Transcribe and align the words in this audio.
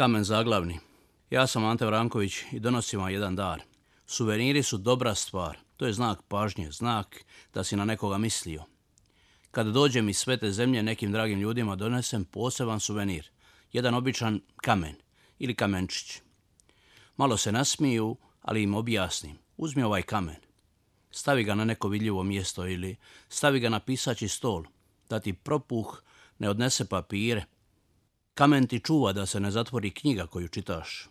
Kamen 0.00 0.24
zaglavni. 0.24 0.78
Ja 1.30 1.46
sam 1.46 1.64
Ante 1.64 1.86
Vranković 1.86 2.34
i 2.52 2.60
donosim 2.60 3.00
vam 3.00 3.10
jedan 3.10 3.36
dar. 3.36 3.62
Suveniri 4.06 4.62
su 4.62 4.78
dobra 4.78 5.14
stvar. 5.14 5.58
To 5.76 5.86
je 5.86 5.92
znak 5.92 6.22
pažnje, 6.28 6.70
znak 6.70 7.24
da 7.54 7.64
si 7.64 7.76
na 7.76 7.84
nekoga 7.84 8.18
mislio. 8.18 8.64
Kad 9.50 9.66
dođem 9.66 10.08
iz 10.08 10.18
svete 10.18 10.50
zemlje 10.50 10.82
nekim 10.82 11.12
dragim 11.12 11.40
ljudima 11.40 11.76
donesem 11.76 12.24
poseban 12.24 12.80
suvenir. 12.80 13.30
Jedan 13.72 13.94
običan 13.94 14.40
kamen 14.56 14.94
ili 15.38 15.54
kamenčić. 15.54 16.20
Malo 17.16 17.36
se 17.36 17.52
nasmiju, 17.52 18.16
ali 18.42 18.62
im 18.62 18.74
objasnim. 18.74 19.38
Uzmi 19.56 19.82
ovaj 19.82 20.02
kamen. 20.02 20.40
Stavi 21.10 21.44
ga 21.44 21.54
na 21.54 21.64
neko 21.64 21.88
vidljivo 21.88 22.22
mjesto 22.22 22.66
ili 22.66 22.96
stavi 23.28 23.60
ga 23.60 23.68
na 23.68 23.80
pisaći 23.80 24.28
stol. 24.28 24.64
Da 25.08 25.20
ti 25.20 25.32
propuh 25.32 26.02
ne 26.38 26.50
odnese 26.50 26.88
papire, 26.88 27.44
Kamen 28.40 28.66
ti 28.66 28.80
čuva 28.80 29.12
da 29.12 29.26
se 29.26 29.40
ne 29.40 29.50
zatvori 29.50 29.90
knjiga 29.90 30.26
koju 30.26 30.48
čitaš. 30.48 31.08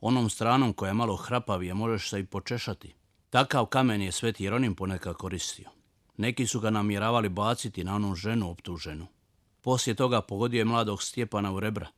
Onom 0.00 0.30
stranom 0.30 0.72
koja 0.72 0.88
je 0.88 0.94
malo 0.94 1.16
hrapavija 1.16 1.74
možeš 1.74 2.10
se 2.10 2.20
i 2.20 2.24
počešati. 2.24 2.94
Takav 3.30 3.66
kamen 3.66 4.02
je 4.02 4.12
Sveti 4.12 4.44
Jeronim 4.44 4.74
ponekad 4.74 5.16
koristio. 5.16 5.68
Neki 6.16 6.46
su 6.46 6.60
ga 6.60 6.70
namjeravali 6.70 7.28
baciti 7.28 7.84
na 7.84 7.94
onu 7.94 8.14
ženu 8.14 8.50
optuženu. 8.50 9.06
Poslije 9.60 9.94
toga 9.94 10.22
pogodio 10.22 10.58
je 10.58 10.64
mladog 10.64 11.02
Stjepana 11.02 11.52
u 11.52 11.60
rebra. 11.60 11.88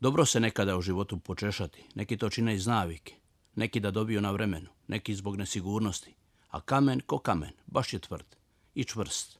Dobro 0.00 0.24
se 0.24 0.40
nekada 0.40 0.76
u 0.76 0.82
životu 0.82 1.18
počešati. 1.18 1.84
Neki 1.94 2.16
to 2.16 2.30
čine 2.30 2.54
iz 2.54 2.66
navike. 2.66 3.14
Neki 3.54 3.80
da 3.80 3.90
dobiju 3.90 4.20
na 4.20 4.30
vremenu. 4.30 4.68
Neki 4.88 5.14
zbog 5.14 5.36
nesigurnosti. 5.36 6.14
A 6.50 6.60
kamen 6.60 7.00
ko 7.00 7.18
kamen. 7.18 7.52
Baš 7.66 7.92
je 7.92 7.98
tvrd. 7.98 8.36
I 8.74 8.84
čvrst. 8.84 9.38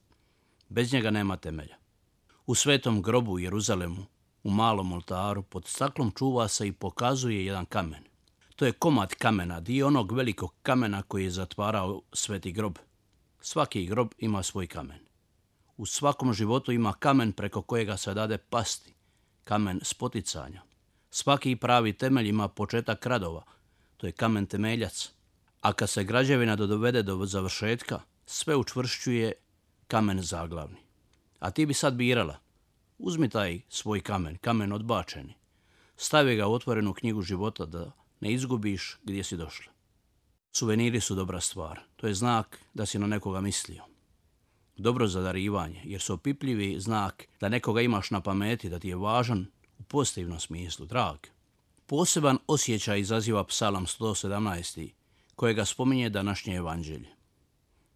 Bez 0.69 0.93
njega 0.93 1.11
nema 1.11 1.37
temelja. 1.37 1.75
U 2.45 2.55
svetom 2.55 3.01
grobu 3.01 3.31
u 3.31 3.39
Jeruzalemu 3.39 4.05
u 4.45 4.49
malom 4.49 4.91
oltaru 4.93 5.43
pod 5.43 5.67
staklom 5.67 6.11
čuva 6.11 6.47
se 6.47 6.67
i 6.67 6.71
pokazuje 6.71 7.45
jedan 7.45 7.65
kamen. 7.65 8.03
To 8.55 8.65
je 8.65 8.71
komad 8.71 9.15
kamena, 9.15 9.59
dio 9.59 9.87
onog 9.87 10.11
velikog 10.11 10.53
kamena 10.61 11.01
koji 11.01 11.23
je 11.23 11.31
zatvarao 11.31 12.01
sveti 12.13 12.51
grob. 12.51 12.77
Svaki 13.41 13.85
grob 13.85 14.11
ima 14.17 14.43
svoj 14.43 14.67
kamen. 14.67 14.99
U 15.77 15.85
svakom 15.85 16.33
životu 16.33 16.71
ima 16.71 16.93
kamen 16.93 17.31
preko 17.31 17.61
kojega 17.61 17.97
se 17.97 18.13
dade 18.13 18.37
pasti, 18.37 18.93
kamen 19.43 19.79
spoticanja. 19.83 20.61
Svaki 21.09 21.55
pravi 21.55 21.93
temelj 21.93 22.27
ima 22.27 22.47
početak 22.47 23.05
radova, 23.05 23.43
to 23.97 24.07
je 24.07 24.11
kamen 24.11 24.45
temeljac. 24.45 25.11
A 25.61 25.73
kad 25.73 25.89
se 25.89 26.03
građevina 26.03 26.55
dovede 26.55 27.03
do 27.03 27.25
završetka, 27.25 27.99
sve 28.25 28.55
učvršćuje 28.55 29.33
kamen 29.87 30.21
zaglavni. 30.21 30.79
A 31.39 31.51
ti 31.51 31.65
bi 31.65 31.73
sad 31.73 31.93
birala, 31.93 32.44
Uzmi 32.97 33.29
taj 33.29 33.61
svoj 33.69 34.01
kamen, 34.01 34.37
kamen 34.37 34.73
odbačeni. 34.73 35.33
Stavi 35.97 36.35
ga 36.35 36.47
u 36.47 36.53
otvorenu 36.53 36.93
knjigu 36.93 37.21
života 37.21 37.65
da 37.65 37.91
ne 38.19 38.33
izgubiš 38.33 38.97
gdje 39.03 39.23
si 39.23 39.37
došla. 39.37 39.73
Suveniri 40.51 41.01
su 41.01 41.15
dobra 41.15 41.41
stvar. 41.41 41.79
To 41.95 42.07
je 42.07 42.13
znak 42.13 42.59
da 42.73 42.85
si 42.85 42.99
na 42.99 43.07
nekoga 43.07 43.41
mislio. 43.41 43.83
Dobro 44.77 45.07
za 45.07 45.21
darivanje, 45.21 45.81
jer 45.83 46.01
su 46.01 46.13
opipljivi 46.13 46.79
znak 46.79 47.27
da 47.39 47.49
nekoga 47.49 47.81
imaš 47.81 48.11
na 48.11 48.21
pameti, 48.21 48.69
da 48.69 48.79
ti 48.79 48.87
je 48.87 48.95
važan 48.95 49.45
u 49.79 49.83
pozitivnom 49.83 50.39
smislu, 50.39 50.85
drag. 50.85 51.17
Poseban 51.85 52.37
osjećaj 52.47 52.99
izaziva 52.99 53.43
psalam 53.43 53.85
117. 53.85 54.89
kojega 55.35 55.65
spominje 55.65 56.09
današnje 56.09 56.55
evanđelje. 56.55 57.14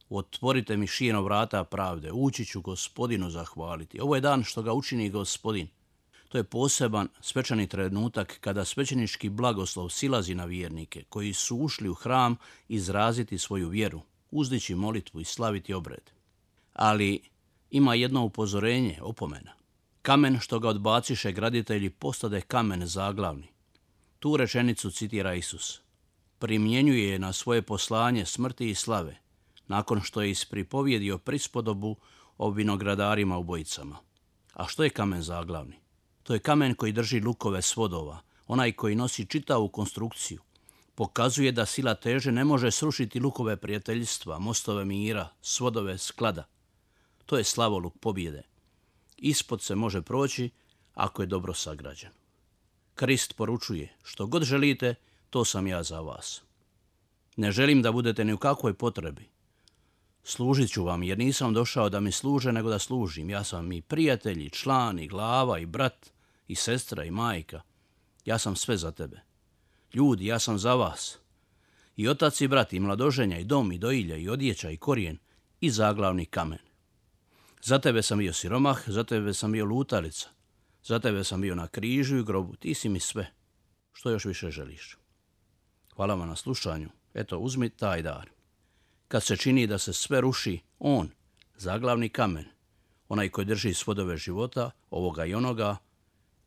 Otvorite 0.09 0.77
mi 0.77 0.87
šijeno 0.87 1.21
vrata 1.21 1.63
pravde, 1.63 2.11
ući 2.11 2.45
ću 2.45 2.61
gospodinu 2.61 3.29
zahvaliti. 3.29 3.99
Ovo 3.99 4.15
je 4.15 4.21
dan 4.21 4.43
što 4.43 4.61
ga 4.61 4.73
učini 4.73 5.09
gospodin. 5.09 5.67
To 6.29 6.37
je 6.37 6.43
poseban 6.43 7.07
svečani 7.21 7.67
trenutak 7.67 8.37
kada 8.39 8.65
svećenički 8.65 9.29
blagoslov 9.29 9.89
silazi 9.89 10.35
na 10.35 10.45
vjernike 10.45 11.03
koji 11.09 11.33
su 11.33 11.57
ušli 11.57 11.89
u 11.89 11.93
hram 11.93 12.35
izraziti 12.67 13.37
svoju 13.37 13.69
vjeru, 13.69 14.01
uzdići 14.31 14.75
molitvu 14.75 15.21
i 15.21 15.25
slaviti 15.25 15.73
obred. 15.73 16.11
Ali 16.73 17.21
ima 17.71 17.93
jedno 17.95 18.23
upozorenje, 18.23 18.99
opomena. 19.01 19.51
Kamen 20.01 20.39
što 20.39 20.59
ga 20.59 20.69
odbaciše 20.69 21.31
graditelji 21.31 21.89
postade 21.89 22.41
kamen 22.41 22.85
zaglavni. 22.85 23.47
Tu 24.19 24.37
rečenicu 24.37 24.91
citira 24.91 25.33
Isus. 25.33 25.81
Primjenjuje 26.39 27.09
je 27.09 27.19
na 27.19 27.33
svoje 27.33 27.61
poslanje 27.61 28.25
smrti 28.25 28.69
i 28.69 28.75
slave– 28.75 29.17
nakon 29.69 30.01
što 30.01 30.21
je 30.21 30.31
ispripovjedio 30.31 31.17
prispodobu 31.17 31.95
o 32.37 32.49
vinogradarima 32.51 33.37
u 33.37 33.43
bojicama. 33.43 33.97
A 34.53 34.67
što 34.67 34.83
je 34.83 34.89
kamen 34.89 35.21
zaglavni? 35.21 35.79
To 36.23 36.33
je 36.33 36.39
kamen 36.39 36.75
koji 36.75 36.91
drži 36.91 37.19
lukove 37.19 37.61
svodova, 37.61 38.21
onaj 38.47 38.71
koji 38.71 38.95
nosi 38.95 39.25
čitavu 39.25 39.69
konstrukciju. 39.69 40.41
Pokazuje 40.95 41.51
da 41.51 41.65
sila 41.65 41.95
teže 41.95 42.31
ne 42.31 42.43
može 42.43 42.71
srušiti 42.71 43.19
lukove 43.19 43.57
prijateljstva, 43.57 44.39
mostove 44.39 44.85
mira, 44.85 45.29
svodove 45.41 45.97
sklada. 45.97 46.43
To 47.25 47.37
je 47.37 47.43
slavoluk 47.43 47.93
pobjede. 47.99 48.43
Ispod 49.17 49.61
se 49.61 49.75
može 49.75 50.01
proći 50.01 50.49
ako 50.93 51.21
je 51.21 51.25
dobro 51.25 51.53
sagrađen. 51.53 52.11
Krist 52.95 53.35
poručuje, 53.35 53.93
što 54.03 54.27
god 54.27 54.43
želite, 54.43 54.95
to 55.29 55.45
sam 55.45 55.67
ja 55.67 55.83
za 55.83 55.99
vas. 55.99 56.41
Ne 57.37 57.51
želim 57.51 57.81
da 57.81 57.91
budete 57.91 58.25
ni 58.25 58.33
u 58.33 58.37
kakvoj 58.37 58.73
potrebi, 58.73 59.29
Služit 60.23 60.71
ću 60.71 60.83
vam 60.83 61.03
jer 61.03 61.17
nisam 61.17 61.53
došao 61.53 61.89
da 61.89 61.99
mi 61.99 62.11
služe 62.11 62.51
nego 62.51 62.69
da 62.69 62.79
služim. 62.79 63.29
Ja 63.29 63.43
sam 63.43 63.71
i 63.71 63.81
prijatelj, 63.81 64.45
i 64.45 64.49
član, 64.49 64.99
i 64.99 65.07
glava, 65.07 65.59
i 65.59 65.65
brat, 65.65 66.11
i 66.47 66.55
sestra, 66.55 67.03
i 67.03 67.11
majka. 67.11 67.61
Ja 68.25 68.37
sam 68.37 68.55
sve 68.55 68.77
za 68.77 68.91
tebe. 68.91 69.21
Ljudi, 69.93 70.25
ja 70.25 70.39
sam 70.39 70.59
za 70.59 70.75
vas. 70.75 71.17
I 71.95 72.07
otac 72.07 72.41
i 72.41 72.47
brat, 72.47 72.73
i 72.73 72.79
mladoženja, 72.79 73.39
i 73.39 73.43
dom, 73.43 73.71
i 73.71 73.77
doilja, 73.77 74.17
i 74.17 74.29
odjeća, 74.29 74.69
i 74.69 74.77
korijen, 74.77 75.17
i 75.61 75.69
zaglavni 75.69 76.25
kamen. 76.25 76.59
Za 77.61 77.79
tebe 77.79 78.01
sam 78.01 78.17
bio 78.17 78.33
siromah, 78.33 78.89
za 78.89 79.03
tebe 79.03 79.33
sam 79.33 79.51
bio 79.51 79.65
lutalica. 79.65 80.29
Za 80.83 80.99
tebe 80.99 81.23
sam 81.23 81.41
bio 81.41 81.55
na 81.55 81.67
križu 81.67 82.17
i 82.17 82.23
grobu. 82.23 82.55
Ti 82.55 82.73
si 82.73 82.89
mi 82.89 82.99
sve. 82.99 83.31
Što 83.93 84.09
još 84.09 84.25
više 84.25 84.51
želiš? 84.51 84.97
Hvala 85.95 86.15
vam 86.15 86.29
na 86.29 86.35
slušanju. 86.35 86.89
Eto, 87.13 87.37
uzmi 87.37 87.69
taj 87.69 88.01
dar 88.01 88.38
kad 89.09 89.23
se 89.23 89.37
čini 89.37 89.67
da 89.67 89.77
se 89.77 89.93
sve 89.93 90.21
ruši, 90.21 90.59
on, 90.79 91.09
zaglavni 91.57 92.09
kamen, 92.09 92.45
onaj 93.07 93.29
koji 93.29 93.45
drži 93.45 93.73
svodove 93.73 94.17
života, 94.17 94.71
ovoga 94.89 95.25
i 95.25 95.33
onoga, 95.33 95.77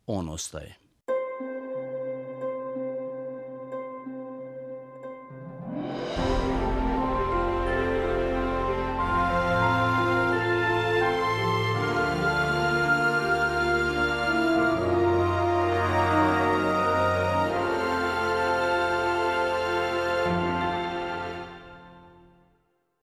on 0.07 0.29
ostaje. 0.29 0.82